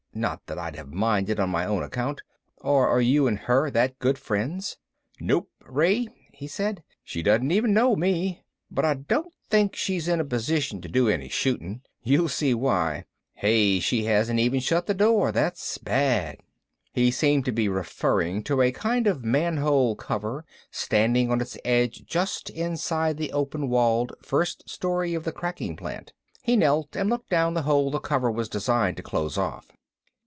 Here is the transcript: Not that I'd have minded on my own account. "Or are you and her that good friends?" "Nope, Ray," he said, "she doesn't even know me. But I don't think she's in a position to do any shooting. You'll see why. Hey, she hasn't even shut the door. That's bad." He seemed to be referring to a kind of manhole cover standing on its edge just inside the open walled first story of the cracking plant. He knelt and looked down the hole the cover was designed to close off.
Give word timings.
Not 0.13 0.45
that 0.47 0.59
I'd 0.59 0.75
have 0.75 0.91
minded 0.91 1.39
on 1.39 1.49
my 1.51 1.65
own 1.65 1.83
account. 1.83 2.21
"Or 2.57 2.85
are 2.89 2.99
you 2.99 3.27
and 3.27 3.39
her 3.39 3.71
that 3.71 3.97
good 3.97 4.17
friends?" 4.17 4.75
"Nope, 5.21 5.49
Ray," 5.65 6.09
he 6.33 6.47
said, 6.47 6.83
"she 7.01 7.23
doesn't 7.23 7.49
even 7.49 7.73
know 7.73 7.95
me. 7.95 8.43
But 8.69 8.83
I 8.83 8.95
don't 8.95 9.33
think 9.49 9.73
she's 9.73 10.09
in 10.09 10.19
a 10.19 10.25
position 10.25 10.81
to 10.81 10.89
do 10.89 11.07
any 11.07 11.29
shooting. 11.29 11.81
You'll 12.03 12.27
see 12.27 12.53
why. 12.53 13.05
Hey, 13.35 13.79
she 13.79 14.03
hasn't 14.03 14.37
even 14.41 14.59
shut 14.59 14.85
the 14.85 14.93
door. 14.93 15.31
That's 15.31 15.77
bad." 15.77 16.39
He 16.91 17.09
seemed 17.09 17.45
to 17.45 17.53
be 17.53 17.69
referring 17.69 18.43
to 18.43 18.61
a 18.61 18.73
kind 18.73 19.07
of 19.07 19.23
manhole 19.23 19.95
cover 19.95 20.43
standing 20.71 21.31
on 21.31 21.39
its 21.39 21.57
edge 21.63 22.03
just 22.05 22.49
inside 22.49 23.15
the 23.15 23.31
open 23.31 23.69
walled 23.69 24.11
first 24.21 24.69
story 24.69 25.13
of 25.13 25.23
the 25.23 25.31
cracking 25.31 25.77
plant. 25.77 26.11
He 26.43 26.57
knelt 26.57 26.97
and 26.97 27.09
looked 27.09 27.29
down 27.29 27.53
the 27.53 27.61
hole 27.61 27.89
the 27.89 27.99
cover 28.01 28.29
was 28.29 28.49
designed 28.49 28.97
to 28.97 29.03
close 29.03 29.37
off. 29.37 29.71